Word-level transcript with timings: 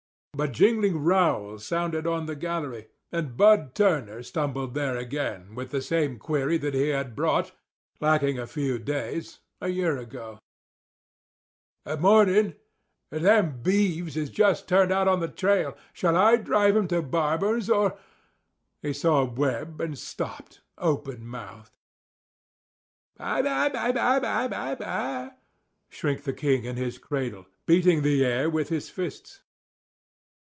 But 0.33 0.53
jingling 0.53 0.97
rowels 1.03 1.65
sounded 1.67 2.07
on 2.07 2.25
the 2.25 2.37
gallery, 2.37 2.87
and 3.11 3.35
Bud 3.37 3.75
Turner 3.75 4.23
stumbled 4.23 4.73
there 4.73 4.95
again 4.97 5.53
with 5.55 5.69
the 5.71 5.81
same 5.83 6.17
query 6.17 6.57
that 6.59 6.73
he 6.73 6.87
had 6.87 7.17
brought, 7.17 7.51
lacking 7.99 8.39
a 8.39 8.47
few 8.47 8.79
days, 8.79 9.39
a 9.59 9.67
year 9.67 9.97
ago. 9.99 10.39
"'Morning. 11.85 12.55
Them 13.11 13.61
beeves 13.61 14.15
is 14.15 14.29
just 14.31 14.69
turned 14.69 14.91
out 14.91 15.07
on 15.09 15.19
the 15.19 15.27
trail. 15.27 15.77
Shall 15.93 16.15
I 16.15 16.37
drive 16.37 16.77
'em 16.77 16.87
to 16.87 17.01
Barber's, 17.03 17.69
or—" 17.69 17.99
He 18.81 18.93
saw 18.93 19.25
Webb 19.25 19.81
and 19.81 19.99
stopped, 19.99 20.61
open 20.77 21.27
mouthed. 21.27 21.73
"Ba 23.17 23.43
ba 23.43 23.69
ba 23.73 23.93
ba 23.93 24.47
ba 24.49 24.75
ba!" 24.79 25.35
shrieked 25.89 26.23
the 26.23 26.33
king 26.33 26.63
in 26.63 26.77
his 26.77 26.97
cradle, 26.97 27.47
beating 27.67 28.01
the 28.01 28.25
air 28.25 28.49
with 28.49 28.69
his 28.69 28.89
fists. 28.89 29.41